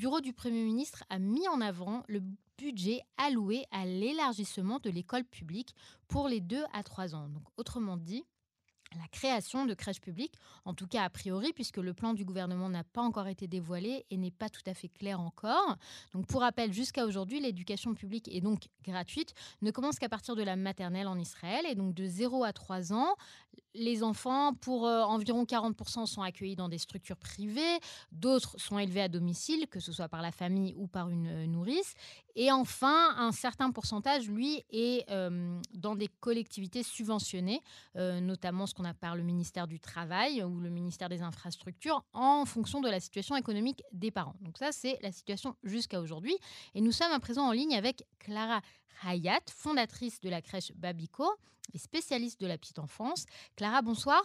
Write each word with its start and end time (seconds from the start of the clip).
bureau 0.00 0.22
du 0.22 0.32
Premier 0.32 0.64
ministre 0.64 1.04
a 1.10 1.18
mis 1.18 1.46
en 1.46 1.60
avant 1.60 2.04
le 2.08 2.22
budget 2.56 3.02
alloué 3.18 3.66
à 3.70 3.84
l'élargissement 3.84 4.78
de 4.78 4.88
l'école 4.88 5.24
publique 5.24 5.74
pour 6.08 6.26
les 6.26 6.40
2 6.40 6.64
à 6.72 6.82
3 6.82 7.14
ans. 7.14 7.28
Donc, 7.28 7.42
autrement 7.58 7.98
dit, 7.98 8.24
la 8.96 9.06
création 9.08 9.66
de 9.66 9.74
crèches 9.74 10.00
publiques, 10.00 10.36
en 10.64 10.72
tout 10.72 10.86
cas 10.86 11.04
a 11.04 11.10
priori, 11.10 11.52
puisque 11.52 11.76
le 11.76 11.92
plan 11.92 12.14
du 12.14 12.24
gouvernement 12.24 12.70
n'a 12.70 12.82
pas 12.82 13.02
encore 13.02 13.28
été 13.28 13.46
dévoilé 13.46 14.06
et 14.10 14.16
n'est 14.16 14.30
pas 14.30 14.48
tout 14.48 14.62
à 14.64 14.72
fait 14.72 14.88
clair 14.88 15.20
encore. 15.20 15.76
Donc, 16.12 16.26
pour 16.26 16.40
rappel, 16.40 16.72
jusqu'à 16.72 17.04
aujourd'hui, 17.04 17.38
l'éducation 17.38 17.94
publique 17.94 18.26
est 18.34 18.40
donc 18.40 18.68
gratuite, 18.82 19.34
ne 19.60 19.70
commence 19.70 19.98
qu'à 19.98 20.08
partir 20.08 20.34
de 20.34 20.42
la 20.42 20.56
maternelle 20.56 21.08
en 21.08 21.18
Israël, 21.18 21.66
et 21.68 21.74
donc 21.74 21.92
de 21.92 22.06
0 22.06 22.42
à 22.42 22.54
3 22.54 22.94
ans, 22.94 23.16
les 23.74 24.02
enfants, 24.02 24.54
pour 24.54 24.86
euh, 24.86 25.02
environ 25.02 25.44
40%, 25.44 26.06
sont 26.06 26.22
accueillis 26.22 26.56
dans 26.56 26.68
des 26.68 26.78
structures 26.78 27.16
privées, 27.16 27.78
d'autres 28.12 28.58
sont 28.58 28.78
élevés 28.78 29.02
à 29.02 29.08
domicile, 29.08 29.66
que 29.68 29.80
ce 29.80 29.92
soit 29.92 30.08
par 30.08 30.22
la 30.22 30.32
famille 30.32 30.74
ou 30.76 30.86
par 30.86 31.08
une 31.10 31.26
euh, 31.26 31.46
nourrice, 31.46 31.94
et 32.36 32.50
enfin, 32.52 33.14
un 33.16 33.32
certain 33.32 33.70
pourcentage, 33.70 34.28
lui, 34.28 34.64
est 34.70 35.08
euh, 35.10 35.60
dans 35.74 35.96
des 35.96 36.08
collectivités 36.08 36.84
subventionnées, 36.84 37.60
notamment 37.96 38.66
ce 38.66 38.74
qu'on 38.74 38.84
appelle 38.84 39.14
le 39.14 39.24
ministère 39.24 39.66
du 39.66 39.80
Travail 39.80 40.42
ou 40.44 40.60
le 40.60 40.70
ministère 40.70 41.08
des 41.08 41.22
Infrastructures, 41.22 42.04
en 42.12 42.44
fonction 42.44 42.80
de 42.80 42.88
la 42.88 43.00
situation 43.00 43.34
économique 43.36 43.82
des 43.92 44.12
parents. 44.12 44.36
Donc 44.42 44.58
ça, 44.58 44.70
c'est 44.70 44.98
la 45.02 45.10
situation 45.10 45.56
jusqu'à 45.64 46.00
aujourd'hui. 46.00 46.36
Et 46.74 46.80
nous 46.80 46.92
sommes 46.92 47.10
à 47.12 47.18
présent 47.18 47.48
en 47.48 47.52
ligne 47.52 47.74
avec 47.74 48.04
Clara 48.20 48.60
Hayat, 49.02 49.40
fondatrice 49.48 50.20
de 50.20 50.28
la 50.28 50.40
crèche 50.40 50.72
Babico 50.76 51.24
et 51.72 51.78
spécialiste 51.78 52.40
de 52.40 52.46
la 52.46 52.58
petite 52.58 52.78
enfance. 52.78 53.26
Clara, 53.60 53.82
bonsoir. 53.82 54.22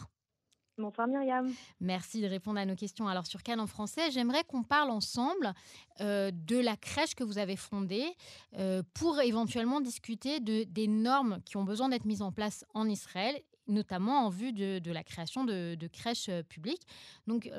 Bonsoir 0.77 1.07
Myriam. 1.09 1.53
Merci 1.81 2.21
de 2.21 2.27
répondre 2.27 2.57
à 2.57 2.65
nos 2.65 2.77
questions. 2.77 3.05
Alors 3.09 3.25
sur 3.25 3.43
Cannes 3.43 3.59
en 3.59 3.67
français, 3.67 4.09
j'aimerais 4.09 4.45
qu'on 4.45 4.63
parle 4.63 4.89
ensemble 4.89 5.53
euh, 5.99 6.31
de 6.31 6.57
la 6.57 6.77
crèche 6.77 7.15
que 7.15 7.23
vous 7.25 7.37
avez 7.37 7.57
fondée 7.57 8.05
euh, 8.57 8.81
pour 8.93 9.19
éventuellement 9.19 9.81
discuter 9.81 10.39
de, 10.39 10.63
des 10.63 10.87
normes 10.87 11.41
qui 11.43 11.57
ont 11.57 11.65
besoin 11.65 11.89
d'être 11.89 12.05
mises 12.05 12.21
en 12.21 12.31
place 12.31 12.63
en 12.73 12.87
Israël, 12.87 13.37
notamment 13.67 14.25
en 14.25 14.29
vue 14.29 14.53
de, 14.53 14.89
la 14.89 15.03
création 15.03 15.43
de, 15.43 15.87
crèches 15.91 16.29
euh, 16.29 16.41
publiques. 16.41 16.87
Donc 17.27 17.51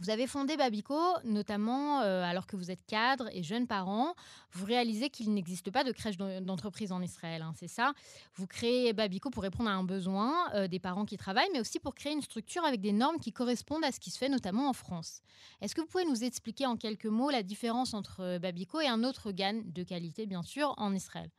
vous 0.00 0.10
avez 0.10 0.26
fondé 0.26 0.56
Babico, 0.56 0.96
notamment 1.24 2.02
euh, 2.02 2.22
alors 2.22 2.46
que 2.46 2.54
vous 2.54 2.70
êtes 2.70 2.84
cadre 2.86 3.28
et 3.32 3.42
jeune 3.42 3.66
parent. 3.66 4.14
Vous 4.52 4.64
réalisez 4.64 5.10
qu'il 5.10 5.34
n'existe 5.34 5.72
pas 5.72 5.82
de 5.82 5.90
crèche 5.90 6.16
d'entreprise 6.16 6.92
en 6.92 7.02
Israël, 7.02 7.42
hein, 7.42 7.52
c'est 7.56 7.68
ça 7.68 7.92
Vous 8.34 8.46
créez 8.46 8.92
Babico 8.92 9.30
pour 9.30 9.42
répondre 9.42 9.68
à 9.68 9.72
un 9.72 9.82
besoin 9.82 10.52
euh, 10.54 10.68
des 10.68 10.78
parents 10.78 11.04
qui 11.04 11.16
travaillent, 11.16 11.50
mais 11.52 11.60
aussi 11.60 11.80
pour 11.80 11.94
créer 11.94 12.12
une 12.12 12.22
structure 12.22 12.64
avec 12.64 12.80
des 12.80 12.92
normes 12.92 13.18
qui 13.18 13.32
correspondent 13.32 13.84
à 13.84 13.90
ce 13.90 13.98
qui 13.98 14.10
se 14.10 14.18
fait 14.18 14.28
notamment 14.28 14.68
en 14.68 14.72
France. 14.72 15.20
Est-ce 15.60 15.74
que 15.74 15.80
vous 15.80 15.88
pouvez 15.88 16.04
nous 16.04 16.22
expliquer 16.22 16.66
en 16.66 16.76
quelques 16.76 17.06
mots 17.06 17.30
la 17.30 17.42
différence 17.42 17.92
entre 17.92 18.20
euh, 18.20 18.38
Babico 18.38 18.80
et 18.80 18.86
un 18.86 19.02
autre 19.02 19.32
GAN 19.32 19.62
de 19.64 19.82
qualité, 19.82 20.26
bien 20.26 20.42
sûr, 20.42 20.74
en 20.76 20.94
Israël? 20.94 21.30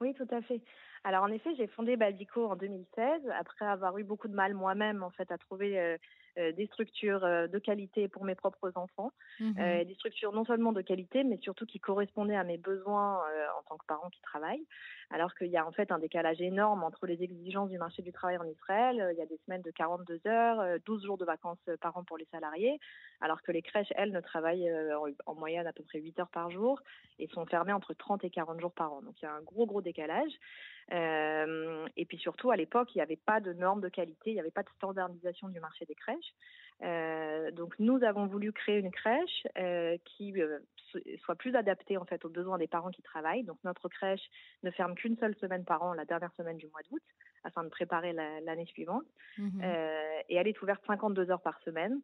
Oui, 0.00 0.12
tout 0.14 0.28
à 0.30 0.42
fait. 0.42 0.60
Alors 1.04 1.24
en 1.24 1.28
effet, 1.28 1.54
j'ai 1.56 1.66
fondé 1.66 1.96
Babico 1.96 2.46
en 2.46 2.56
2016 2.56 3.22
après 3.38 3.64
avoir 3.64 3.96
eu 3.96 4.04
beaucoup 4.04 4.28
de 4.28 4.34
mal 4.34 4.52
moi-même 4.52 5.02
en 5.02 5.10
fait 5.10 5.30
à 5.32 5.38
trouver 5.38 5.98
des 6.36 6.66
structures 6.66 7.24
euh, 7.24 7.46
de 7.46 7.58
qualité 7.58 8.08
pour 8.08 8.24
mes 8.24 8.34
propres 8.34 8.72
enfants, 8.76 9.12
mmh 9.38 9.52
euh, 9.58 9.84
des 9.84 9.94
structures 9.94 10.32
non 10.32 10.44
seulement 10.44 10.72
de 10.72 10.82
qualité, 10.82 11.24
mais 11.24 11.38
surtout 11.38 11.66
qui 11.66 11.80
correspondaient 11.80 12.36
à 12.36 12.44
mes 12.44 12.58
besoins 12.58 13.22
en 13.58 13.62
tant 13.68 13.76
que 13.76 13.86
parent 13.86 14.10
qui 14.10 14.20
travaille. 14.22 14.64
Alors 15.10 15.34
qu'il 15.34 15.48
y 15.48 15.56
a 15.56 15.66
en 15.66 15.72
fait 15.72 15.90
un 15.90 15.98
décalage 15.98 16.40
énorme 16.40 16.84
entre 16.84 17.06
les 17.06 17.22
exigences 17.22 17.70
du 17.70 17.78
marché 17.78 18.02
du 18.02 18.12
travail 18.12 18.38
en 18.38 18.44
Israël. 18.44 19.10
Il 19.12 19.18
y 19.18 19.22
a 19.22 19.26
des 19.26 19.38
semaines 19.44 19.62
de 19.62 19.70
42 19.72 20.20
heures, 20.26 20.78
12 20.86 21.04
jours 21.04 21.18
de 21.18 21.24
vacances 21.24 21.58
par 21.80 21.96
an 21.96 22.04
pour 22.04 22.16
les 22.16 22.26
salariés, 22.30 22.78
alors 23.20 23.42
que 23.42 23.50
les 23.50 23.62
crèches, 23.62 23.92
elles, 23.96 24.12
ne 24.12 24.20
travaillent 24.20 24.70
en 25.26 25.34
moyenne 25.34 25.66
à 25.66 25.72
peu 25.72 25.82
près 25.82 26.00
8 26.00 26.20
heures 26.20 26.30
par 26.30 26.50
jour 26.50 26.80
et 27.18 27.26
sont 27.28 27.44
fermées 27.46 27.72
entre 27.72 27.92
30 27.94 28.24
et 28.24 28.30
40 28.30 28.60
jours 28.60 28.72
par 28.72 28.92
an. 28.92 29.02
Donc 29.02 29.14
il 29.20 29.24
y 29.24 29.28
a 29.28 29.32
un 29.32 29.42
gros, 29.42 29.66
gros 29.66 29.82
décalage. 29.82 30.32
Euh, 30.92 31.86
et 31.96 32.04
puis 32.04 32.18
surtout, 32.18 32.50
à 32.50 32.56
l'époque, 32.56 32.94
il 32.94 32.98
n'y 32.98 33.02
avait 33.02 33.16
pas 33.16 33.40
de 33.40 33.52
normes 33.52 33.80
de 33.80 33.88
qualité, 33.88 34.30
il 34.30 34.34
n'y 34.34 34.40
avait 34.40 34.50
pas 34.50 34.62
de 34.62 34.70
standardisation 34.76 35.48
du 35.48 35.60
marché 35.60 35.84
des 35.86 35.94
crèches. 35.94 36.34
Euh, 36.82 37.50
donc 37.50 37.74
nous 37.78 38.02
avons 38.04 38.26
voulu 38.26 38.52
créer 38.52 38.78
une 38.78 38.90
crèche 38.90 39.46
euh, 39.58 39.98
qui 40.04 40.34
soit 41.22 41.34
plus 41.34 41.54
adaptée 41.54 41.98
en 41.98 42.06
fait 42.06 42.24
aux 42.24 42.30
besoins 42.30 42.56
des 42.58 42.66
parents 42.66 42.90
qui 42.90 43.02
travaillent. 43.02 43.44
Donc 43.44 43.58
notre 43.64 43.88
crèche 43.88 44.26
ne 44.62 44.70
ferme 44.70 44.94
qu'une 44.94 45.16
seule 45.18 45.36
semaine 45.36 45.64
par 45.64 45.82
an, 45.82 45.92
la 45.92 46.06
dernière 46.06 46.32
semaine 46.32 46.56
du 46.56 46.66
mois 46.68 46.80
d'août, 46.90 47.02
afin 47.44 47.62
de 47.62 47.68
préparer 47.68 48.12
l'année 48.12 48.66
suivante. 48.66 49.04
Mmh 49.38 49.62
et 50.28 50.36
elle 50.36 50.46
est 50.46 50.62
ouverte 50.62 50.80
52 50.86 51.32
heures 51.32 51.40
par 51.40 51.60
semaine. 51.62 52.00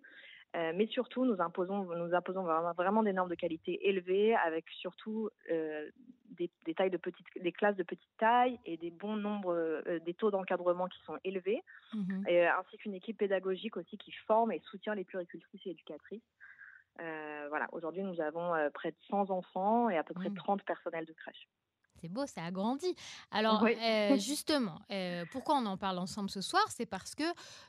Euh, 0.56 0.72
mais 0.74 0.86
surtout, 0.86 1.24
nous 1.24 1.40
imposons, 1.40 1.84
nous 1.96 2.14
imposons 2.14 2.44
vraiment, 2.76 3.02
des 3.02 3.12
normes 3.12 3.28
de 3.28 3.34
qualité 3.34 3.88
élevées, 3.88 4.34
avec 4.34 4.64
surtout 4.70 5.28
euh, 5.50 5.90
des, 6.36 6.74
tailles 6.74 6.90
de 6.90 6.96
petites, 6.96 7.26
des 7.40 7.52
classes 7.52 7.76
de 7.76 7.82
petite 7.82 8.16
taille 8.18 8.58
et 8.64 8.76
des 8.76 8.90
bons 8.90 9.16
nombres, 9.16 9.54
euh, 9.54 9.98
des 10.00 10.14
taux 10.14 10.30
d'encadrement 10.30 10.86
qui 10.86 11.00
sont 11.04 11.18
élevés, 11.24 11.62
mmh 11.92 12.24
ainsi 12.58 12.76
qu'une 12.78 12.94
équipe 12.94 13.18
pédagogique 13.18 13.76
aussi 13.76 13.98
qui 13.98 14.12
forme 14.26 14.52
et 14.52 14.60
soutient 14.70 14.94
les 14.94 15.04
puricultrices 15.04 15.66
et 15.66 15.70
éducatrices. 15.70 16.22
voilà, 16.98 17.66
aujourd'hui, 17.72 18.02
nous 18.02 18.20
avons 18.20 18.52
près 18.72 18.90
de 18.90 18.96
100 19.08 19.30
enfants 19.30 19.90
et 19.90 19.96
à 19.96 20.02
peu 20.02 20.14
près 20.14 20.30
30 20.30 20.60
mmh. 20.60 20.64
personnels 20.64 21.06
de 21.06 21.12
crèche. 21.12 21.48
C'est 22.06 22.12
beau, 22.12 22.24
ça 22.26 22.44
agrandit. 22.44 22.94
Alors, 23.32 23.66
euh, 23.66 24.16
justement, 24.18 24.78
euh, 24.92 25.24
pourquoi 25.32 25.56
on 25.56 25.66
en 25.66 25.76
parle 25.76 25.98
ensemble 25.98 26.30
ce 26.30 26.40
soir? 26.40 26.62
C'est 26.68 26.86
parce 26.86 27.16
que 27.16 27.24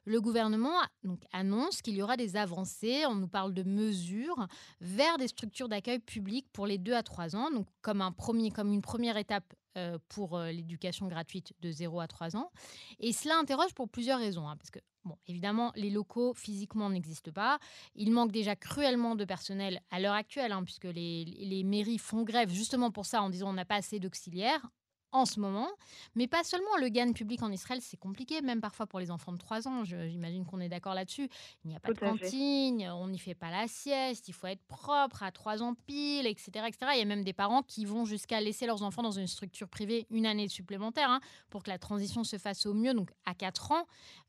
le 0.06 0.22
gouvernement 0.22 0.76
donc, 1.04 1.24
annonce 1.34 1.82
qu'il 1.82 1.96
y 1.96 2.04
aura 2.04 2.18
des 2.18 2.36
avancées, 2.36 3.08
on 3.08 3.16
nous 3.16 3.28
parle 3.28 3.56
de 3.56 3.64
mesures 3.64 4.48
vers 4.80 5.18
des 5.18 5.28
structures 5.28 5.70
d'accueil 5.70 5.98
publiques 5.98 6.46
pour 6.54 6.68
les 6.68 6.78
2 6.78 6.94
à 6.94 7.02
3 7.02 7.36
ans, 7.36 7.50
donc 7.50 7.66
comme, 7.82 8.00
un 8.00 8.12
premier, 8.12 8.52
comme 8.52 8.72
une 8.72 8.84
première 8.84 9.18
étape 9.18 9.56
euh, 9.76 9.98
pour 10.08 10.38
l'éducation 10.38 11.08
gratuite 11.08 11.54
de 11.62 11.72
0 11.72 12.00
à 12.00 12.08
3 12.08 12.38
ans. 12.38 12.52
Et 13.00 13.14
cela 13.14 13.40
interroge 13.40 13.74
pour 13.74 13.90
plusieurs 13.90 14.20
raisons, 14.20 14.48
hein, 14.48 14.56
parce 14.56 14.70
que 14.70 14.80
Évidemment, 15.28 15.72
les 15.76 15.90
locaux 15.90 16.34
physiquement 16.34 16.90
n'existent 16.90 17.32
pas. 17.32 17.60
Il 17.96 18.12
manque 18.12 18.32
déjà 18.32 18.56
cruellement 18.56 19.16
de 19.16 19.26
personnel 19.26 19.82
à 19.92 20.00
l'heure 20.00 20.14
actuelle, 20.14 20.52
hein, 20.52 20.64
puisque 20.64 20.86
les, 20.86 21.26
les, 21.26 21.64
mairies 21.64 21.98
font 21.98 22.24
grève 22.24 22.50
justement 22.50 22.92
pour 22.92 23.06
ça 23.06 23.22
en 23.22 23.30
disant 23.30 23.50
on 23.50 23.54
n'a 23.54 23.66
pas 23.66 23.76
assez 23.76 24.00
d'auxiliaires 24.00 24.70
en 25.12 25.26
ce 25.26 25.40
moment. 25.40 25.70
Mais 26.16 26.28
pas 26.28 26.44
seulement, 26.44 26.76
le 26.80 26.90
GAN 26.90 27.14
public 27.14 27.42
en 27.44 27.52
Israël, 27.52 27.80
c'est 27.82 27.98
compliqué, 27.98 28.42
même 28.42 28.62
parfois 28.62 28.88
pour 28.88 29.00
les 29.00 29.12
enfants 29.12 29.32
de 29.32 29.38
3 29.38 29.68
ans. 29.68 29.84
J'imagine 29.84 30.46
qu'on 30.46 30.60
est 30.60 30.70
d'accord 30.70 30.94
là-dessus. 30.94 31.30
Il 31.64 31.70
n'y 31.70 31.76
a 31.76 31.80
pas 31.80 31.94
de 31.94 32.00
cantine, 32.00 32.88
on 32.90 33.08
n'y 33.08 33.20
fait 33.20 33.36
pas 33.36 33.52
la 33.52 33.68
sieste, 33.68 34.28
il 34.28 34.34
faut 34.34 34.48
être 34.48 34.64
propre 34.68 35.24
à 35.24 35.32
3 35.32 35.64
ans 35.64 35.76
pile, 35.86 36.28
etc., 36.28 36.66
etc. 36.68 36.92
Il 36.94 37.00
y 37.00 37.02
a 37.02 37.06
même 37.06 37.24
des 37.24 37.34
parents 37.34 37.64
qui 37.64 37.86
vont 37.86 38.06
jusqu'à 38.06 38.42
laisser 38.42 38.66
leurs 38.66 38.84
enfants 38.84 39.04
dans 39.04 39.12
une 39.12 39.28
structure 39.28 39.70
privée 39.70 40.08
une 40.10 40.26
année 40.26 40.48
supplémentaire 40.48 41.10
hein, 41.10 41.20
pour 41.50 41.64
que 41.64 41.70
la 41.70 41.80
transition 41.80 42.24
se 42.24 42.38
fasse 42.38 42.66
au 42.66 42.74
mieux, 42.74 42.94
donc 42.94 43.12
à 43.26 43.34
4 43.34 43.72
ans. 43.72 43.86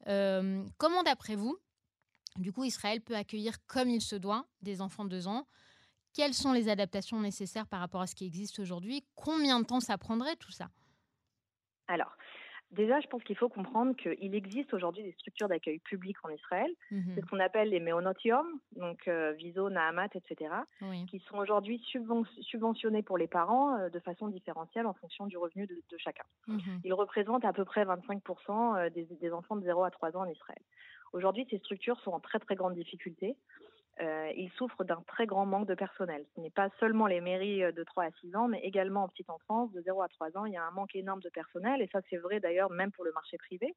Euh, 0.06 0.64
comment, 0.78 1.02
d'après 1.02 1.34
vous, 1.34 1.58
du 2.36 2.52
coup, 2.52 2.64
Israël 2.64 3.00
peut 3.00 3.16
accueillir 3.16 3.56
comme 3.66 3.90
il 3.90 4.00
se 4.00 4.16
doit 4.16 4.46
des 4.62 4.80
enfants 4.80 5.04
de 5.04 5.10
2 5.10 5.26
ans 5.26 5.46
quelles 6.18 6.34
sont 6.34 6.52
les 6.52 6.68
adaptations 6.68 7.20
nécessaires 7.20 7.68
par 7.68 7.78
rapport 7.78 8.00
à 8.00 8.08
ce 8.08 8.16
qui 8.16 8.26
existe 8.26 8.58
aujourd'hui? 8.58 9.04
Combien 9.14 9.60
de 9.60 9.64
temps 9.64 9.78
ça 9.78 9.96
prendrait 9.96 10.34
tout 10.34 10.50
ça? 10.50 10.68
Alors, 11.86 12.16
Déjà, 12.70 13.00
je 13.00 13.06
pense 13.06 13.24
qu'il 13.24 13.34
faut 13.34 13.48
comprendre 13.48 13.96
qu'il 13.96 14.34
existe 14.34 14.74
aujourd'hui 14.74 15.02
des 15.02 15.12
structures 15.12 15.48
d'accueil 15.48 15.78
public 15.78 16.18
en 16.22 16.28
Israël. 16.28 16.70
Mhm. 16.90 17.12
C'est 17.14 17.22
ce 17.22 17.26
qu'on 17.26 17.40
appelle 17.40 17.70
les 17.70 17.80
méonotium, 17.80 18.46
donc 18.76 19.08
euh, 19.08 19.32
Viso, 19.32 19.70
Nahamat, 19.70 20.08
etc., 20.14 20.50
qui 21.08 21.18
sont 21.20 21.38
aujourd'hui 21.38 21.82
subventionnés 22.42 23.02
pour 23.02 23.16
les 23.16 23.26
parents 23.26 23.78
euh, 23.78 23.88
de 23.88 23.98
façon 24.00 24.28
différentielle 24.28 24.84
en 24.84 24.92
fonction 24.92 25.26
du 25.26 25.38
revenu 25.38 25.66
de, 25.66 25.96
chacun. 25.96 26.24
Mhm. 26.46 26.82
Ils 26.84 26.92
représentent 26.92 27.46
à 27.46 27.54
peu 27.54 27.64
près 27.64 27.86
25% 27.86 28.76
euh, 28.76 28.90
des, 28.90 29.04
des, 29.18 29.32
enfants 29.32 29.56
de 29.56 29.64
0 29.64 29.84
à 29.84 29.90
3 29.90 30.14
ans 30.18 30.26
en 30.26 30.30
Israël. 30.30 30.60
Aujourd'hui, 31.14 31.46
ces 31.48 31.56
structures 31.60 31.98
sont 32.00 32.10
en 32.10 32.20
très 32.20 32.38
très 32.38 32.54
grande 32.54 32.74
difficulté 32.74 33.34
euh, 34.00 34.32
ils 34.36 34.50
souffrent 34.52 34.84
d'un 34.84 35.02
très 35.06 35.26
grand 35.26 35.46
manque 35.46 35.66
de 35.66 35.74
personnel. 35.74 36.24
Ce 36.34 36.40
n'est 36.40 36.50
pas 36.50 36.68
seulement 36.78 37.06
les 37.06 37.20
mairies 37.20 37.64
euh, 37.64 37.72
de 37.72 37.82
3 37.82 38.04
à 38.04 38.10
6 38.20 38.36
ans, 38.36 38.48
mais 38.48 38.60
également 38.60 39.04
en 39.04 39.08
petite 39.08 39.30
enfance, 39.30 39.72
de 39.72 39.80
0 39.82 40.02
à 40.02 40.08
3 40.08 40.36
ans, 40.36 40.44
il 40.44 40.52
y 40.52 40.56
a 40.56 40.64
un 40.64 40.70
manque 40.70 40.94
énorme 40.94 41.20
de 41.20 41.28
personnel, 41.28 41.82
et 41.82 41.88
ça 41.88 42.00
c'est 42.08 42.16
vrai 42.16 42.40
d'ailleurs 42.40 42.70
même 42.70 42.92
pour 42.92 43.04
le 43.04 43.12
marché 43.12 43.38
privé. 43.38 43.74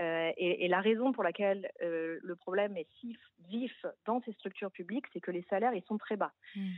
Euh, 0.00 0.30
et, 0.36 0.68
la 0.68 0.80
raison 0.80 1.12
pour 1.12 1.24
laquelle 1.24 1.68
le 1.80 2.34
problème 2.36 2.76
est 2.76 2.86
si 3.00 3.16
vif 3.48 3.84
dans 4.06 4.22
ces 4.22 4.32
structures 4.34 4.70
publiques, 4.70 5.06
c'est 5.12 5.20
que 5.20 5.32
les 5.32 5.42
salaires, 5.50 5.74
ils 5.74 5.82
sont 5.82 5.98
très 5.98 6.16
bas. 6.16 6.32
Mmh. 6.54 6.68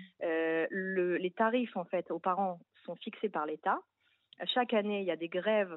les 0.70 1.32
tarifs, 1.36 1.76
en 1.76 1.84
fait, 1.84 2.10
aux 2.10 2.18
parents 2.18 2.58
sont 2.86 2.96
fixés 2.96 3.28
par 3.28 3.44
l'État. 3.44 3.78
Chaque 4.46 4.74
année, 4.74 5.00
il 5.00 5.06
y 5.06 5.10
a 5.10 5.16
des 5.16 5.28
grèves. 5.28 5.76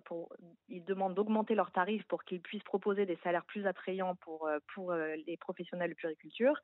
Ils 0.70 0.84
demandent 0.84 1.14
d'augmenter 1.14 1.56
leurs 1.56 1.72
tarifs 1.72 2.06
pour 2.06 2.24
qu'ils 2.24 2.42
puissent 2.42 2.64
proposer 2.64 3.06
des 3.06 3.18
salaires 3.18 3.46
plus 3.46 3.68
attrayants 3.68 4.16
pour, 4.16 4.50
pour 4.74 4.94
les 4.94 5.38
professionnels 5.38 5.92
de 5.92 5.96
puriculture. 5.96 6.60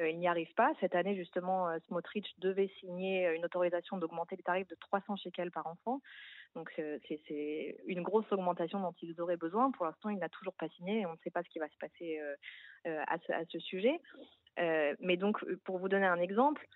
Euh, 0.00 0.08
il 0.08 0.18
n'y 0.18 0.28
arrive 0.28 0.52
pas. 0.54 0.72
Cette 0.80 0.94
année, 0.94 1.14
justement, 1.16 1.68
euh, 1.68 1.78
Smotrich 1.86 2.26
devait 2.38 2.70
signer 2.80 3.26
euh, 3.26 3.34
une 3.34 3.44
autorisation 3.44 3.98
d'augmenter 3.98 4.36
les 4.36 4.42
tarifs 4.42 4.68
de 4.68 4.76
300 4.76 5.16
shekels 5.16 5.50
par 5.50 5.66
enfant. 5.66 6.00
Donc 6.56 6.72
c'est 6.76 7.76
une 7.86 8.02
grosse 8.02 8.30
augmentation 8.32 8.80
dont 8.80 8.94
ils 9.02 9.20
auraient 9.20 9.36
besoin. 9.36 9.70
Pour 9.70 9.86
l'instant, 9.86 10.08
il 10.08 10.18
n'a 10.18 10.28
toujours 10.28 10.54
pas 10.54 10.68
signé 10.70 11.00
et 11.00 11.06
on 11.06 11.12
ne 11.12 11.18
sait 11.22 11.30
pas 11.30 11.44
ce 11.44 11.48
qui 11.48 11.60
va 11.60 11.68
se 11.68 11.76
passer 11.78 12.20
à, 12.84 13.18
ce, 13.48 13.58
sujet. 13.60 14.00
mais 14.58 15.16
donc, 15.16 15.38
pour 15.62 15.78
vous 15.78 15.88
donner 15.88 16.06
un 16.06 16.18
exemple, 16.18 16.66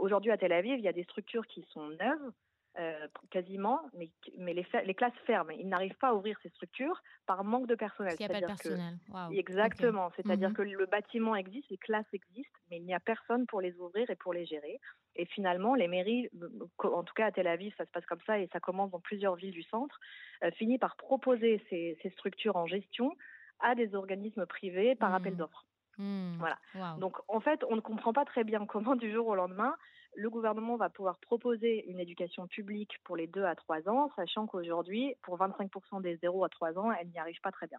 Aujourd'hui, 0.00 0.30
à 0.30 0.38
Tel 0.38 0.52
Aviv, 0.52 0.78
il 0.78 0.84
y 0.84 0.88
a 0.88 0.94
des 0.94 1.04
structures 1.04 1.46
qui 1.46 1.66
sont 1.70 1.86
neuves, 1.88 2.32
euh, 2.78 3.08
quasiment, 3.30 3.80
mais, 3.94 4.10
mais 4.38 4.54
les, 4.54 4.64
les, 4.84 4.94
classes 4.94 5.12
ferment. 5.26 5.50
Ils 5.50 5.68
n'arrivent 5.68 5.96
pas 5.96 6.10
à 6.10 6.14
ouvrir 6.14 6.38
ces 6.40 6.50
structures 6.50 7.02
par 7.26 7.42
manque 7.42 7.66
de 7.66 7.74
personnel. 7.74 8.14
Il 8.18 8.26
n'y 8.26 8.26
a 8.26 8.28
pas 8.28 8.40
de 8.40 8.46
personnel. 8.46 8.96
Exactement. 9.32 10.10
C'est-à-dire 10.14 10.50
mhm. 10.50 10.54
que 10.54 10.62
le 10.62 10.86
bâtiment 10.86 11.34
existe, 11.34 11.68
les 11.70 11.78
classes 11.78 12.06
existent, 12.12 12.58
mais 12.70 12.76
il 12.76 12.84
n'y 12.84 12.94
a 12.94 13.00
personne 13.00 13.46
pour 13.46 13.60
les 13.60 13.76
ouvrir 13.78 14.08
et 14.08 14.14
pour 14.14 14.32
les 14.32 14.46
gérer. 14.46 14.78
Et 15.16 15.26
finalement, 15.26 15.74
les 15.74 15.88
mairies, 15.88 16.30
en 16.78 17.02
tout 17.02 17.14
cas 17.14 17.26
à 17.26 17.32
Tel 17.32 17.48
Aviv, 17.48 17.74
ça 17.76 17.84
se 17.84 17.90
passe 17.90 18.06
comme 18.06 18.20
ça 18.24 18.38
et 18.38 18.48
ça 18.52 18.60
commence 18.60 18.92
dans 18.92 19.00
plusieurs 19.00 19.34
villes 19.34 19.50
du 19.50 19.64
centre, 19.64 19.98
euh, 20.44 20.50
finissent 20.52 20.78
par 20.78 20.94
proposer 20.94 21.60
ces, 21.68 21.98
ces, 22.02 22.10
structures 22.10 22.54
en 22.54 22.66
gestion 22.66 23.16
à 23.58 23.74
des 23.74 23.96
organismes 23.96 24.46
privés 24.46 24.94
par 24.94 25.12
appel 25.12 25.32
mhm. 25.32 25.38
d'offres. 25.38 25.66
Mhm. 25.98 26.36
Voilà. 26.38 26.58
Donc 26.98 27.16
en 27.26 27.40
fait, 27.40 27.64
on 27.68 27.74
ne 27.74 27.80
comprend 27.80 28.12
pas 28.12 28.24
très 28.24 28.44
bien 28.44 28.64
comment 28.64 28.94
du 28.94 29.12
jour 29.12 29.26
au 29.26 29.34
lendemain, 29.34 29.74
le 30.14 30.30
gouvernement 30.30 30.76
va 30.76 30.88
pouvoir 30.88 31.18
proposer 31.18 31.88
une 31.88 32.00
éducation 32.00 32.46
publique 32.46 32.92
pour 33.04 33.16
les 33.16 33.26
2 33.26 33.44
à 33.44 33.54
3 33.54 33.88
ans, 33.88 34.10
sachant 34.16 34.46
qu'aujourd'hui, 34.46 35.14
pour 35.22 35.38
25% 35.38 36.00
des 36.02 36.16
0 36.16 36.44
à 36.44 36.48
3 36.48 36.78
ans, 36.78 36.92
elle 36.92 37.08
n'y 37.08 37.18
arrive 37.18 37.40
pas 37.40 37.52
très 37.52 37.66
bien. 37.66 37.78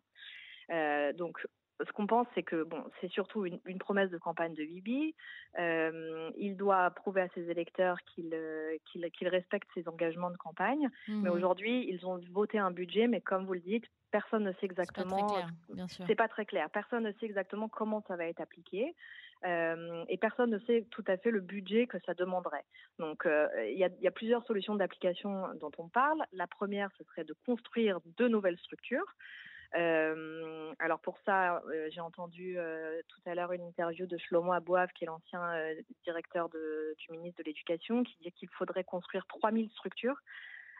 Euh, 0.72 1.14
donc, 1.14 1.46
ce 1.86 1.92
qu'on 1.94 2.08
pense, 2.08 2.28
c'est 2.36 2.44
que 2.44 2.64
bon, 2.64 2.84
c'est 3.00 3.10
surtout 3.10 3.46
une, 3.46 3.80
promesse 3.80 4.10
de 4.10 4.18
campagne 4.18 4.54
de 4.54 4.64
Bibi. 4.64 5.16
Euh, 5.60 6.30
il 6.38 6.56
doit 6.56 6.90
prouver 6.92 7.22
à 7.22 7.30
ses 7.30 7.50
électeurs 7.50 7.98
qu'il 8.04 8.34
euh, 8.34 8.78
qu'il 8.86 9.28
respecte 9.28 9.68
ses 9.74 9.88
engagements 9.88 10.32
de 10.32 10.38
campagne. 10.38 10.90
Mais 11.08 11.30
mmh 11.30 11.32
aujourd'hui, 11.32 11.88
ils 11.90 12.06
ont 12.06 12.20
voté 12.32 12.60
un 12.60 12.72
budget, 12.72 13.08
mais 13.08 13.22
comme 13.22 13.46
vous 13.46 13.54
le 13.54 13.60
dites, 13.60 13.86
personne 14.12 14.44
ne 14.44 14.52
sait 14.54 14.66
exactement. 14.66 15.36
C'est 16.08 16.16
pas 16.16 16.28
très 16.28 16.46
clair. 16.46 16.70
Personne 16.70 17.04
ne 17.04 17.12
sait 17.14 17.26
exactement 17.26 17.70
comment 17.70 18.04
ça 18.08 18.16
va 18.16 18.26
être 18.26 18.42
appliqué. 18.42 18.94
Euh, 19.44 20.06
et 20.08 20.18
personne 20.18 20.52
ne 20.52 20.60
sait 20.60 20.86
tout 20.92 21.04
à 21.08 21.18
fait 21.18 21.32
le 21.32 21.40
budget 21.40 21.88
que 21.88 21.98
ça 22.06 22.14
demanderait. 22.14 22.66
Donc, 23.00 23.26
euh, 23.26 23.48
il 23.66 23.76
y, 23.78 24.04
y, 24.04 24.08
a 24.08 24.12
plusieurs 24.12 24.46
solutions 24.46 24.76
d'application 24.76 25.48
dont 25.60 25.72
on 25.80 25.90
parle. 25.90 26.22
La 26.32 26.46
première, 26.46 26.90
ce 27.00 27.04
serait 27.06 27.24
de 27.24 27.34
construire 27.46 28.00
de 28.18 28.28
nouvelles 28.28 28.60
structures. 28.60 29.16
Alors 29.74 31.00
pour 31.00 31.18
ça, 31.26 31.62
j'ai 31.90 32.02
entendu 32.02 32.58
tout 33.08 33.30
à 33.30 33.36
l'heure 33.36 33.54
une 33.54 33.68
interview 33.68 34.06
de 34.06 34.18
Shlomo 34.18 34.52
Abouaf, 34.52 34.92
qui 34.94 35.06
est 35.06 35.08
l'ancien 35.08 35.42
directeur 36.04 36.50
du 36.50 37.12
ministre 37.12 37.42
de 37.44 37.48
l'Éducation, 37.48 38.04
qui 38.04 38.18
dit 38.22 38.32
qu'il 38.32 38.50
faudrait 38.50 38.84
construire 38.84 39.26
3000 39.28 39.70
structures 39.72 40.20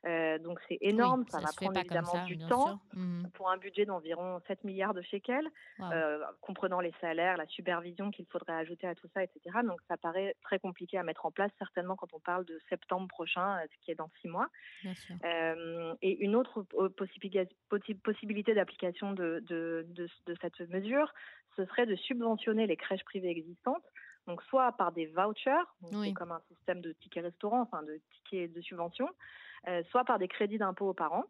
euh, 0.08 0.40
donc 0.40 0.60
c'est 0.68 0.80
énorme, 0.82 1.26
ça, 1.30 1.40
va 1.40 1.50
prendre 1.56 1.78
évidemment 1.78 2.26
du 2.26 2.38
temps 2.38 2.82
mmh. 2.94 3.28
pour 3.34 3.52
un 3.52 3.58
budget 3.58 3.86
d'environ 3.86 4.42
7 4.48 4.64
milliards 4.64 4.96
de 4.96 5.02
shekels, 5.04 5.48
euh, 5.80 6.20
comprenant 6.42 6.80
les 6.80 6.94
salaires, 7.00 7.38
la 7.38 7.46
supervision 7.46 8.10
qu'il 8.10 8.26
faudrait 8.26 8.54
ajouter 8.54 8.88
à 8.88 8.96
tout 8.96 9.08
ça, 9.14 9.24
etc. 9.24 9.60
Donc 9.64 9.80
ça 9.88 9.98
paraît 9.98 10.36
très 10.42 10.58
compliqué 10.58 10.98
à 10.98 11.04
mettre 11.04 11.26
en 11.26 11.32
place, 11.32 11.52
certainement 11.60 11.96
quand 11.96 12.14
on 12.14 12.20
parle 12.20 12.46
de 12.46 12.60
septembre 12.70 13.08
prochain, 13.08 13.58
euh, 13.58 13.68
ce 13.72 13.86
qui 13.86 13.92
est 13.92 13.96
dans 13.96 14.10
six 14.22 14.28
mois. 14.28 14.48
et 16.02 16.24
une 16.24 16.36
autre 16.36 16.66
possibilité 16.96 18.54
d'application 18.56 19.14
de, 19.14 19.44
de, 19.48 19.86
de, 19.90 20.36
cette 20.42 20.60
mesure, 20.70 21.14
ce 21.56 21.66
serait 21.66 21.86
de 21.86 21.96
subventionner 21.96 22.66
les 22.66 22.76
crèches 22.76 23.04
privées 23.04 23.30
existantes. 23.30 23.84
Donc 24.28 24.42
soit 24.44 24.72
par 24.74 24.92
des 24.92 25.08
vouchers, 25.08 25.52
comme 26.16 26.32
un 26.32 26.42
système 26.48 26.82
de 26.82 26.94
tickets 26.94 27.24
restaurant, 27.24 27.62
enfin 27.62 27.82
de 27.84 28.00
tickets 28.14 28.54
de 28.54 28.62
subvention, 28.62 29.08
soit 29.90 30.06
par 30.06 30.20
des 30.20 30.28
crédits 30.28 30.58
d'impôt 30.58 30.90
aux 30.90 30.94
parents. 30.94 31.26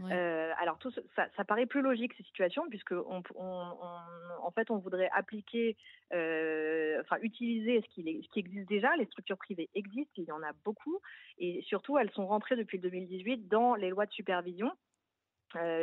Euh, 0.00 0.52
alors 0.58 0.78
tout 0.78 0.92
ça, 1.16 1.26
ça, 1.36 1.44
paraît 1.44 1.66
plus 1.66 1.82
logique 1.82 2.12
ces 2.16 2.22
situations 2.22 2.68
puisque 2.68 2.92
on, 2.92 3.22
en 3.36 4.50
fait 4.52 4.70
on 4.70 4.78
voudrait 4.78 5.10
appliquer, 5.14 5.76
euh, 6.12 7.00
enfin 7.00 7.16
utiliser 7.22 7.82
ce 7.82 7.88
qui, 7.88 8.22
ce 8.22 8.28
qui 8.28 8.38
existe 8.38 8.68
déjà. 8.68 8.94
Les 8.96 9.06
structures 9.06 9.38
privées 9.38 9.68
existent, 9.74 10.12
il 10.16 10.24
y 10.24 10.32
en 10.32 10.42
a 10.42 10.52
beaucoup 10.64 11.00
et 11.38 11.62
surtout 11.62 11.98
elles 11.98 12.10
sont 12.12 12.26
rentrées 12.26 12.56
depuis 12.56 12.78
2018 12.78 13.48
dans 13.48 13.74
les 13.74 13.90
lois 13.90 14.06
de 14.06 14.12
supervision. 14.12 14.70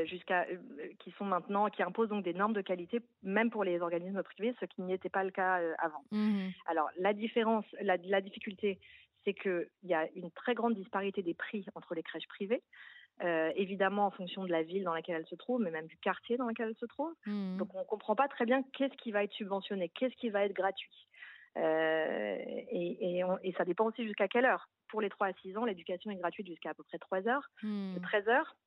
jusqu'à 0.06 0.45
qui 1.00 1.12
sont 1.18 1.25
maintenant 1.25 1.69
qui 1.69 1.83
imposent 1.83 2.09
donc 2.09 2.24
des 2.24 2.36
normes 2.36 2.53
de 2.53 2.62
qualité 2.62 3.01
même 3.24 3.50
pour 3.50 3.63
les 3.63 3.81
organismes 3.81 4.24
privés 4.24 4.56
ce 4.59 4.65
qui 4.65 4.81
n'était 4.81 5.09
pas 5.09 5.24
le 5.24 5.31
cas 5.31 5.59
avant. 5.80 6.03
Mmh 6.12 6.50
alors 6.68 6.89
la 6.97 7.13
différence 7.13 7.65
la, 7.81 7.97
la 7.97 8.21
difficulté 8.21 8.80
c'est 9.25 9.33
qu'il 9.33 9.68
y 9.83 9.94
a 9.94 10.07
une 10.16 10.31
très 10.31 10.54
grande 10.54 10.75
disparité 10.75 11.24
des 11.24 11.33
prix 11.33 11.66
entre 11.75 11.95
les 11.95 12.04
crèches 12.04 12.27
privées. 12.27 12.63
Euh, 13.24 13.50
évidemment 13.56 14.07
en 14.07 14.12
fonction 14.12 14.44
de 14.44 14.51
la 14.51 14.62
ville 14.62 14.83
dans 14.83 14.94
laquelle 14.94 15.16
elle 15.16 15.27
se 15.27 15.36
trouve, 15.36 15.62
mais 15.62 15.72
même 15.72 15.88
du 15.88 15.95
quartier 15.98 16.36
dans 16.36 16.48
lequel 16.48 16.69
elle 16.69 16.75
se 16.75 16.86
trouve. 16.86 17.13
Mmh. 17.25 17.57
Donc 17.57 17.74
on 17.74 17.80
ne 17.80 17.86
comprend 17.86 18.13
pas 18.13 18.27
très 18.27 18.45
bien 18.45 18.62
qu'est-ce 18.74 18.95
qui 18.98 19.12
va 19.12 19.24
être 19.24 19.31
subventionné, 19.31 19.89
qu'est-ce 19.89 20.16
qui 20.16 20.30
va 20.30 20.44
être 20.44 20.54
gratuit. 20.54 21.07
Euh, 21.57 22.38
et, 22.72 23.24
ça 23.57 23.63
dépend 23.63 23.86
aussi 23.86 24.04
jusqu'à 24.04 24.27
quelle 24.27 24.44
heure. 24.44 24.68
Pour 24.89 25.00
les 25.00 25.10
3 25.10 25.28
à 25.28 25.33
6 25.42 25.57
ans, 25.57 25.63
l'éducation 25.63 26.12
est 26.12 26.18
gratuite 26.18 26.48
jusqu'à 26.48 26.71
à 26.71 26.74
peu 26.74 26.83
près 26.83 26.98
3 26.98 27.28
heures. 27.30 27.50
13 27.62 28.25
mmh. 28.25 28.30
heures, 28.30 28.57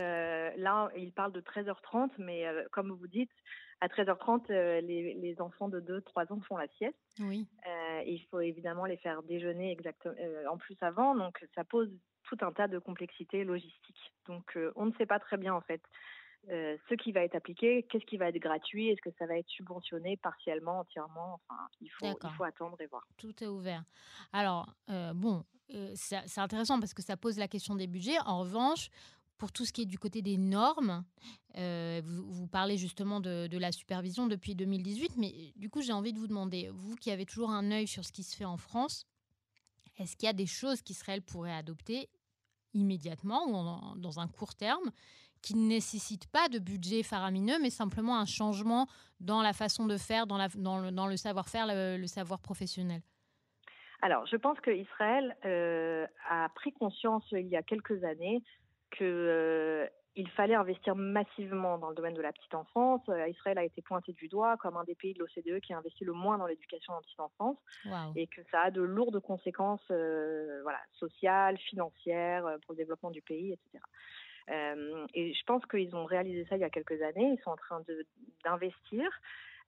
euh, 0.00 0.50
là, 0.56 0.88
il 0.96 1.12
parle 1.12 1.32
de 1.32 1.42
13h30, 1.42 2.10
mais 2.16 2.46
comme 2.72 2.90
vous 2.90 3.08
dites, 3.08 3.30
à 3.80 3.88
13h30, 3.88 4.50
euh, 4.50 4.80
les, 4.80 5.14
les, 5.14 5.40
enfants 5.40 5.68
de 5.68 5.80
2-3 5.80 6.32
ans 6.32 6.40
font 6.40 6.56
la 6.56 6.66
sieste. 6.78 6.98
Oui. 7.20 7.46
Euh, 7.98 8.02
il 8.06 8.24
faut 8.30 8.40
évidemment 8.40 8.84
les 8.84 8.96
faire 8.96 9.22
déjeuner 9.22 9.72
exactement, 9.72 10.14
euh, 10.20 10.46
en 10.50 10.56
plus 10.56 10.76
avant, 10.80 11.14
donc 11.14 11.44
ça 11.54 11.64
pose 11.64 11.90
tout 12.24 12.36
un 12.40 12.52
tas 12.52 12.68
de 12.68 12.78
complexités 12.78 13.44
logistiques. 13.44 14.12
Donc 14.26 14.58
on 14.76 14.86
ne 14.86 14.92
sait 14.92 15.06
pas 15.06 15.18
très 15.18 15.36
bien 15.36 15.54
en 15.54 15.60
fait 15.60 15.80
ce 16.48 16.94
qui 16.94 17.12
va 17.12 17.24
être 17.24 17.34
appliqué, 17.34 17.82
qu'est-ce 17.90 18.06
qui 18.06 18.16
va 18.16 18.28
être 18.28 18.38
gratuit, 18.38 18.88
est-ce 18.88 19.02
que 19.02 19.14
ça 19.18 19.26
va 19.26 19.36
être 19.36 19.48
subventionné 19.48 20.16
partiellement, 20.16 20.80
entièrement. 20.80 21.34
Enfin, 21.34 21.60
il 21.80 21.90
faut, 21.90 22.06
il 22.06 22.30
faut 22.36 22.44
attendre 22.44 22.80
et 22.80 22.86
voir. 22.86 23.06
Tout 23.18 23.42
est 23.42 23.46
ouvert. 23.46 23.82
Alors, 24.32 24.72
bon, 25.14 25.44
c'est 25.94 26.38
intéressant 26.38 26.80
parce 26.80 26.94
que 26.94 27.02
ça 27.02 27.18
pose 27.18 27.38
la 27.38 27.48
question 27.48 27.74
des 27.74 27.86
budgets. 27.86 28.18
En 28.24 28.40
revanche, 28.40 28.88
pour 29.38 29.52
tout 29.52 29.64
ce 29.64 29.72
qui 29.72 29.82
est 29.82 29.86
du 29.86 29.98
côté 29.98 30.20
des 30.20 30.36
normes, 30.36 31.04
euh, 31.56 32.02
vous, 32.04 32.46
parlez 32.48 32.76
justement 32.76 33.20
de, 33.20 33.56
la 33.56 33.72
supervision 33.72 34.26
depuis 34.26 34.54
2018, 34.54 35.16
mais 35.16 35.28
euh, 35.28 35.50
du 35.56 35.70
coup 35.70 35.80
j'ai 35.80 35.92
envie 35.92 36.12
de 36.12 36.18
vous 36.18 36.26
demander, 36.26 36.70
vous 36.72 36.96
qui 36.96 37.10
avez 37.10 37.24
toujours 37.24 37.50
un 37.50 37.70
œil 37.70 37.86
sur 37.86 38.04
ce 38.04 38.12
qui 38.12 38.22
se 38.22 38.36
fait 38.36 38.44
en 38.44 38.56
France, 38.56 39.06
est-ce 39.96 40.16
qu'il 40.16 40.26
y 40.26 40.30
a 40.30 40.34
des 40.34 40.46
choses 40.46 40.82
qu'Israël 40.82 41.22
pourrait 41.22 41.54
adopter 41.54 42.08
immédiatement 42.74 43.46
ou 43.46 43.98
dans 43.98 44.20
un 44.20 44.28
court 44.28 44.54
terme 44.54 44.90
qui 45.42 45.54
ne 45.54 45.66
nécessitent 45.68 46.28
pas 46.28 46.48
de 46.48 46.58
budget 46.58 47.02
faramineux, 47.02 47.58
mais 47.60 47.70
simplement 47.70 48.18
un 48.18 48.26
changement 48.26 48.86
dans 49.20 49.42
la 49.42 49.52
façon 49.52 49.86
de 49.86 49.96
faire, 49.96 50.26
dans, 50.26 50.38
le, 50.38 51.16
savoir-faire, 51.16 51.66
le, 51.68 52.06
savoir 52.06 52.40
professionnel? 52.40 53.02
Alors, 54.02 54.26
je 54.26 54.36
pense 54.36 54.60
qu'Israël 54.60 55.36
euh, 55.44 56.06
a 56.28 56.48
pris 56.50 56.72
conscience 56.72 57.24
il 57.32 57.48
y 57.48 57.56
a 57.56 57.62
quelques 57.62 58.04
années 58.04 58.42
qu'il 58.90 59.06
euh, 59.06 59.86
fallait 60.36 60.54
investir 60.54 60.94
massivement 60.96 61.78
dans 61.78 61.90
le 61.90 61.94
domaine 61.94 62.14
de 62.14 62.22
la 62.22 62.32
petite 62.32 62.54
enfance. 62.54 63.02
Euh, 63.08 63.28
Israël 63.28 63.58
a 63.58 63.64
été 63.64 63.82
pointé 63.82 64.12
du 64.12 64.28
doigt 64.28 64.56
comme 64.56 64.76
un 64.76 64.84
des 64.84 64.94
pays 64.94 65.14
de 65.14 65.20
l'OCDE 65.20 65.60
qui 65.60 65.72
a 65.72 65.78
investi 65.78 66.04
le 66.04 66.12
moins 66.12 66.38
dans 66.38 66.46
l'éducation 66.46 66.92
en 66.94 67.00
petite 67.00 67.20
enfance 67.20 67.56
et 68.16 68.26
que 68.26 68.40
ça 68.50 68.62
a 68.62 68.70
de 68.70 68.82
lourdes 68.82 69.20
conséquences 69.20 69.84
euh, 69.90 70.60
voilà, 70.62 70.80
sociales, 70.94 71.58
financières 71.58 72.44
pour 72.64 72.72
le 72.72 72.76
développement 72.76 73.10
du 73.10 73.22
pays, 73.22 73.52
etc. 73.52 73.84
et 75.12 75.34
je 75.34 75.44
pense 75.44 75.64
qu'ils 75.66 75.94
ont 75.94 76.06
réalisé 76.06 76.46
ça 76.48 76.56
il 76.56 76.60
y 76.60 76.64
a 76.64 76.70
quelques 76.70 77.02
années. 77.02 77.36
Ils 77.36 77.42
sont 77.44 77.50
en 77.50 77.56
train 77.56 77.82
d'investir. 78.44 79.10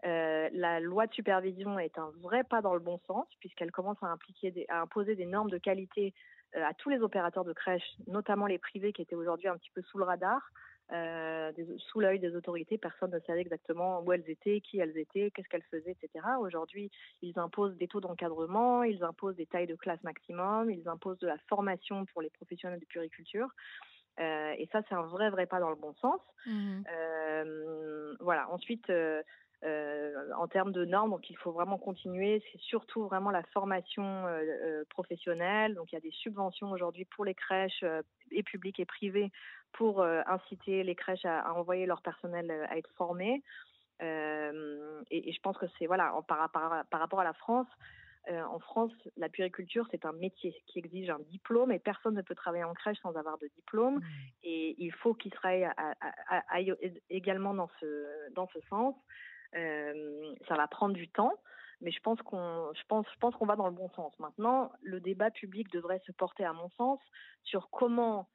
la 0.02 0.80
loi 0.80 1.06
de 1.06 1.12
supervision 1.12 1.78
est 1.78 1.98
un 1.98 2.10
vrai 2.22 2.44
pas 2.44 2.62
dans 2.62 2.72
le 2.72 2.80
bon 2.80 2.98
sens 3.06 3.26
puisqu'elle 3.40 3.72
commence 3.72 3.98
à, 4.02 4.06
impliquer 4.06 4.66
à 4.68 4.80
imposer 4.80 5.16
des 5.16 5.26
normes 5.26 5.50
de 5.50 5.58
qualité 5.58 6.14
à 6.54 6.74
tous 6.74 6.90
les 6.90 7.00
opérateurs 7.00 7.44
de 7.44 7.52
crèches, 7.52 7.96
notamment 8.06 8.46
les 8.46 8.58
privés 8.58 8.92
qui 8.92 9.02
étaient 9.02 9.14
aujourd'hui 9.14 9.48
un 9.48 9.56
petit 9.56 9.70
peu 9.70 9.82
sous 9.82 9.98
le 9.98 10.04
radar, 10.04 10.50
euh, 10.92 11.52
sous 11.78 12.00
l'œil 12.00 12.18
des 12.18 12.34
autorités. 12.34 12.76
Personne 12.76 13.12
ne 13.12 13.20
savait 13.20 13.42
exactement 13.42 14.00
où 14.02 14.12
elles 14.12 14.28
étaient, 14.28 14.60
qui 14.60 14.78
elles 14.78 14.96
étaient, 14.98 15.30
qu'est-ce 15.30 15.48
qu'elles 15.48 15.62
faisaient, 15.70 15.92
etc. 15.92 16.26
Aujourd'hui, 16.40 16.90
ils 17.22 17.38
imposent 17.38 17.76
des 17.76 17.86
taux 17.86 18.00
d'encadrement, 18.00 18.82
ils 18.82 19.04
imposent 19.04 19.36
des 19.36 19.46
tailles 19.46 19.68
de 19.68 19.76
classe 19.76 20.02
maximum, 20.02 20.70
ils 20.70 20.88
imposent 20.88 21.20
de 21.20 21.28
la 21.28 21.38
formation 21.48 22.06
pour 22.06 22.22
les 22.22 22.30
professionnels 22.30 22.80
de 22.80 22.86
puriculture. 22.86 23.48
Euh, 24.18 24.52
et 24.58 24.68
ça, 24.72 24.82
c'est 24.88 24.96
un 24.96 25.02
vrai, 25.02 25.30
vrai 25.30 25.46
pas 25.46 25.60
dans 25.60 25.70
le 25.70 25.76
bon 25.76 25.94
sens. 25.94 26.20
Mmh 26.46 26.82
voilà. 28.18 28.50
Ensuite, 28.50 28.90
euh, 28.90 29.22
en 29.62 30.48
termes 30.48 30.72
de 30.72 30.84
normes. 30.84 31.10
Donc 31.10 31.28
il 31.30 31.36
faut 31.36 31.52
vraiment 31.52 31.78
continuer. 31.78 32.42
C'est 32.50 32.60
surtout 32.60 33.04
vraiment 33.04 33.30
la 33.30 33.42
formation 33.52 34.26
euh, 34.26 34.40
euh, 34.40 34.84
professionnelle. 34.88 35.74
Donc 35.74 35.92
il 35.92 35.96
y 35.96 35.98
a 35.98 36.00
des 36.00 36.10
subventions 36.12 36.70
aujourd'hui 36.70 37.04
pour 37.04 37.24
les 37.24 37.34
crèches 37.34 37.84
et 38.30 38.42
publiques 38.42 38.80
et 38.80 38.86
privées 38.86 39.30
pour 39.72 40.02
inciter 40.02 40.82
les 40.82 40.96
crèches 40.96 41.24
à, 41.24 41.54
envoyer 41.54 41.86
leur 41.86 42.02
personnel 42.02 42.50
à 42.68 42.76
être 42.76 42.90
formés. 42.96 43.42
Et, 44.00 45.32
je 45.32 45.40
pense 45.42 45.56
que 45.58 45.66
c'est 45.78 45.86
voilà 45.86 46.12
par, 46.26 46.50
par, 46.50 46.84
par, 46.86 47.00
rapport 47.00 47.20
à 47.20 47.24
la 47.24 47.34
France. 47.34 47.68
en 48.28 48.58
France, 48.58 48.92
la 49.16 49.28
puriculture, 49.28 49.86
c'est 49.92 50.04
un 50.04 50.12
métier 50.12 50.52
qui 50.66 50.80
exige 50.80 51.10
un 51.10 51.20
diplôme 51.30 51.70
et 51.70 51.78
personne 51.78 52.14
ne 52.14 52.22
peut 52.22 52.34
travailler 52.34 52.64
en 52.64 52.74
crèche 52.74 52.98
sans 53.00 53.14
avoir 53.14 53.38
de 53.38 53.48
diplôme. 53.54 53.98
Mmh. 53.98 54.02
Et 54.42 54.74
il 54.78 54.92
faut 54.92 55.14
qu'Israël 55.14 55.72
aille 56.48 56.74
également 57.10 57.54
dans 57.54 57.70
ce, 57.78 58.32
dans 58.34 58.48
ce 58.48 58.58
sens. 58.68 58.96
Euh, 59.54 60.34
ça 60.48 60.54
va 60.54 60.68
prendre 60.68 60.94
du 60.94 61.08
temps. 61.08 61.34
mais 61.80 61.90
je 61.90 62.00
pense 62.00 62.20
qu'on 62.22 62.72
je 62.74 62.82
pense, 62.88 63.06
je 63.12 63.18
pense 63.18 63.34
qu'on 63.34 63.46
va 63.46 63.56
dans 63.56 63.66
le 63.66 63.74
bon 63.74 63.88
sens. 63.90 64.18
Maintenant, 64.18 64.72
le 64.82 65.00
débat 65.00 65.30
public 65.30 65.70
devrait 65.72 66.00
se 66.06 66.12
porter, 66.12 66.44
à 66.44 66.52
mon 66.52 66.68
sens, 66.70 67.00
sur 67.42 67.70
comment 67.70 68.28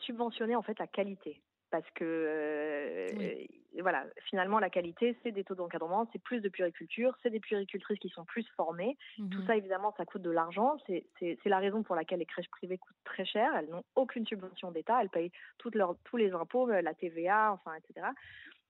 subventionner 0.00 0.56
en 0.56 0.62
fait 0.62 0.78
la 0.78 0.86
qualité 0.86 1.40
parce 1.70 1.88
que 1.94 2.04
euh, 2.04 3.46
voilà, 3.80 4.04
finalement 4.28 4.58
la 4.58 4.70
qualité, 4.70 5.16
c'est 5.22 5.30
des 5.30 5.44
taux 5.44 5.54
d'encadrement, 5.54 6.08
c'est 6.12 6.22
plus 6.22 6.40
de 6.40 6.48
puriculture, 6.48 7.16
c'est 7.22 7.30
des 7.30 7.40
puricultrices 7.40 7.98
qui 7.98 8.08
sont 8.08 8.24
plus 8.24 8.46
formées. 8.56 8.96
Tout 9.16 9.22
mmh 9.22 9.46
ça, 9.46 9.56
évidemment, 9.56 9.94
ça 9.96 10.04
coûte 10.04 10.22
de 10.22 10.30
l'argent. 10.30 10.76
C'est 10.86 11.38
la 11.44 11.58
raison 11.58 11.82
pour 11.82 11.94
laquelle 11.94 12.18
les 12.18 12.26
crèches 12.26 12.50
privées 12.50 12.78
coûtent 12.78 12.96
très 13.04 13.24
cher. 13.24 13.52
Elles 13.56 13.68
n'ont 13.68 13.84
aucune 13.94 14.26
subvention 14.26 14.70
d'État, 14.72 15.00
elles 15.00 15.08
payent 15.08 15.32
toutes 15.58 15.74
leurs, 15.74 15.96
tous 16.04 16.16
les 16.16 16.32
impôts, 16.32 16.66
la 16.66 16.94
TVA, 16.94 17.52
enfin, 17.52 17.74
etc 17.74 18.06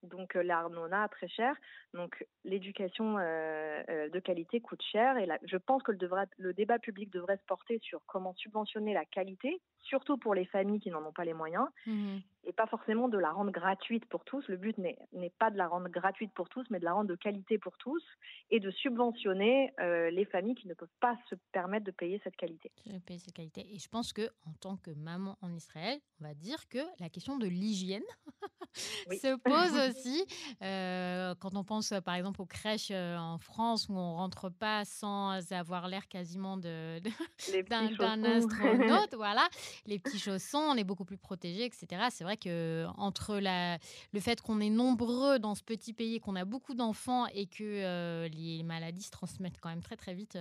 donc 0.03 0.35
l'Arnona 0.35 1.09
très 1.09 1.29
cher. 1.29 1.55
Donc 1.95 2.25
l'éducation 2.45 3.15
de 3.15 4.19
qualité 4.19 4.61
coûte 4.61 4.83
cher 4.83 5.17
et 5.19 5.29
je 5.45 5.57
pense 5.57 5.83
que 5.83 5.93
le, 5.93 6.53
débat 6.53 6.79
public 6.79 7.11
devrait 7.11 7.37
se 7.37 7.45
porter 7.45 7.79
sur 7.83 8.01
comment 8.07 8.35
subventionner 8.35 8.95
la 8.95 9.05
qualité, 9.05 9.61
surtout 9.81 10.17
pour 10.17 10.35
les 10.35 10.47
familles 10.47 10.81
qui 10.81 10.91
n'en 10.91 11.05
ont 11.05 11.13
pas 11.13 11.25
les 11.25 11.35
moyens, 11.35 11.67
mmh 11.87 12.19
et 12.45 12.53
pas 12.53 12.67
forcément 12.67 13.09
de 13.09 13.19
la 13.19 13.33
rendre 13.33 13.51
gratuite 13.51 14.05
pour 14.07 14.25
tous. 14.25 14.47
Le 14.49 14.57
but 14.57 14.77
n'est 14.79 15.33
pas 15.39 15.51
de 15.51 15.57
la 15.57 15.69
rendre 15.69 15.89
gratuite 15.89 16.33
pour 16.35 16.49
tous, 16.49 16.65
mais 16.71 16.79
de 16.79 16.85
la 16.85 16.93
rendre 16.93 17.11
de 17.11 17.17
qualité 17.17 17.59
pour 17.59 17.77
tous 17.79 18.03
et 18.51 18.61
de 18.61 18.71
subventionner 18.71 19.73
les 19.79 20.25
familles 20.25 20.55
qui 20.55 20.69
ne 20.69 20.75
peuvent 20.75 20.89
pas 21.01 21.17
se 21.29 21.35
permettre 21.53 21.85
de 21.85 21.91
payer 21.91 22.21
cette 22.25 22.37
qualité. 22.37 22.71
payer 23.07 23.19
cette 23.19 23.35
qualité. 23.35 23.67
Et 23.73 23.79
je 23.79 23.89
pense 23.89 24.13
que 24.13 24.29
en 24.47 24.53
tant 24.61 24.77
que 24.77 24.91
maman 24.91 25.37
en 25.43 25.53
Israël, 25.53 25.99
on 26.21 26.25
va 26.25 26.35
dire 26.35 26.69
que 26.69 26.79
la 26.99 27.09
question 27.09 27.37
de 27.39 27.47
l'hygiène 27.47 28.03
se 28.75 29.37
pose 29.37 29.91
aussi. 29.91 30.25
Euh, 30.63 31.35
quand 31.41 31.57
on 31.57 31.65
pense 31.65 31.93
par 32.05 32.15
exemple 32.15 32.41
aux 32.43 32.47
crèches 32.47 32.91
euh, 32.91 33.17
en 33.17 33.39
France 33.39 33.89
où 33.89 33.95
on 33.95 34.17
rentre 34.17 34.49
pas 34.51 34.85
sans 34.85 35.53
avoir 35.53 35.89
l'air 35.89 36.09
quasiment 36.09 36.57
de, 36.57 37.01
d'un, 37.69 38.25
astronaute, 38.25 39.15
voilà, 39.15 39.49
les 39.87 39.99
petits 39.99 40.19
chaussons, 40.19 40.59
on 40.59 40.77
est 40.77 40.85
beaucoup 40.85 41.05
plus 41.05 41.19
protégé, 41.19 41.65
etc. 41.65 42.07
C'est 42.11 42.25
vrai 42.31 42.37
que 42.37 42.87
entre 42.97 43.37
la, 43.39 43.79
le 44.13 44.21
fait 44.21 44.41
qu'on 44.41 44.61
est 44.61 44.71
nombreux 44.71 45.39
dans 45.39 45.55
ce 45.55 45.63
petit 45.63 45.93
pays, 45.93 46.21
qu'on 46.21 46.37
a 46.37 46.45
beaucoup 46.45 46.75
d'enfants 46.75 47.27
et 47.27 47.47
que 47.47 47.65
euh, 47.65 48.29
les 48.29 48.63
maladies 48.63 49.03
se 49.03 49.11
transmettent 49.11 49.59
quand 49.61 49.69
même 49.69 49.83
très 49.83 49.97
très 49.97 50.15
vite 50.15 50.39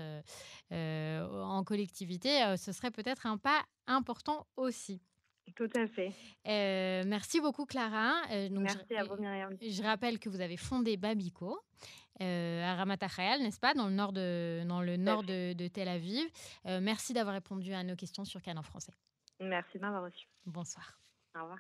en 0.72 1.63
collectivité, 1.65 2.55
ce 2.58 2.72
serait 2.72 2.91
peut-être 2.91 3.25
un 3.25 3.38
pas 3.38 3.63
important 3.88 4.46
aussi. 4.55 5.01
Tout 5.55 5.69
à 5.75 5.88
fait. 5.88 6.12
Euh, 6.48 7.03
merci 7.05 7.41
beaucoup, 7.41 7.65
Clara. 7.65 8.22
Euh, 8.31 8.50
merci 8.51 8.96
à 8.96 9.03
vous, 9.03 9.15
Myriam. 9.15 9.55
Je 9.62 9.84
rappelle 9.84 10.19
que 10.19 10.29
vous 10.29 10.41
avez 10.41 10.58
fondé 10.58 10.98
Babico 10.98 11.60
euh, 12.22 12.63
à 12.63 12.75
Ramat 12.75 12.98
n'est-ce 13.39 13.60
pas, 13.60 13.74
dans 13.74 13.88
le 13.88 13.93
nord 13.93 14.12
de, 14.12 14.63
dans 14.67 14.81
le 14.81 14.98
nord 14.98 15.24
de, 15.24 15.67
Tel 15.67 15.88
Aviv. 15.88 16.27
merci 16.65 17.13
d'avoir 17.13 17.34
répondu 17.34 17.74
à 17.74 17.84
nos 17.84 17.96
questions 17.96 18.25
sur 18.25 18.41
Cannes 18.41 18.58
en 18.58 18.63
français. 18.63 18.93
Merci 19.39 19.77
de 19.77 19.84
m'avoir 19.84 20.03
reçu. 20.03 20.27
Bonsoir. 20.46 21.00
Au 21.36 21.41
revoir. 21.41 21.60